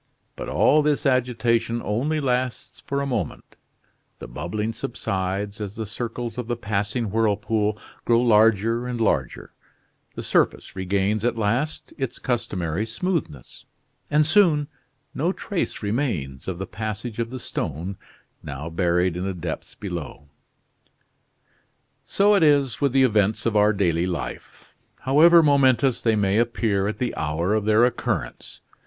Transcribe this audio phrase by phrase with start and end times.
[0.35, 3.55] But all this agitation only lasts for a moment;
[4.17, 9.53] the bubbling subsides as the circles of the passing whirlpool grow larger and larger;
[10.15, 13.65] the surface regains at last its customary smoothness;
[14.09, 14.67] and soon
[15.13, 17.95] no trace remains of the passage of the stone,
[18.41, 20.29] now buried in the depths below.
[22.05, 26.87] So it is with the events of our daily life, however momentous they may appear
[26.87, 28.61] at the hour of their occurrence.